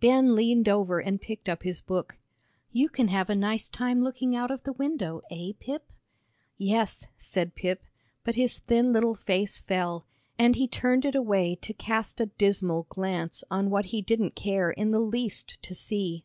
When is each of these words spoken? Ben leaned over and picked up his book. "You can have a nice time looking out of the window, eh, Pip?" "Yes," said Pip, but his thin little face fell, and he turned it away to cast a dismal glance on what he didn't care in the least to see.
Ben 0.00 0.34
leaned 0.34 0.68
over 0.68 0.98
and 0.98 1.20
picked 1.20 1.48
up 1.48 1.62
his 1.62 1.80
book. 1.80 2.18
"You 2.72 2.88
can 2.88 3.06
have 3.06 3.30
a 3.30 3.36
nice 3.36 3.68
time 3.68 4.02
looking 4.02 4.34
out 4.34 4.50
of 4.50 4.64
the 4.64 4.72
window, 4.72 5.22
eh, 5.30 5.52
Pip?" 5.60 5.84
"Yes," 6.56 7.06
said 7.16 7.54
Pip, 7.54 7.84
but 8.24 8.34
his 8.34 8.58
thin 8.58 8.92
little 8.92 9.14
face 9.14 9.60
fell, 9.60 10.04
and 10.36 10.56
he 10.56 10.66
turned 10.66 11.04
it 11.04 11.14
away 11.14 11.54
to 11.62 11.72
cast 11.72 12.20
a 12.20 12.26
dismal 12.26 12.86
glance 12.88 13.44
on 13.52 13.70
what 13.70 13.84
he 13.94 14.02
didn't 14.02 14.34
care 14.34 14.72
in 14.72 14.90
the 14.90 14.98
least 14.98 15.62
to 15.62 15.76
see. 15.76 16.24